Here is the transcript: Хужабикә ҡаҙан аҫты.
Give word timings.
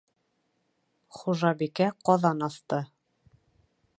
Хужабикә 1.17 1.91
ҡаҙан 2.09 2.43
аҫты. 2.49 2.83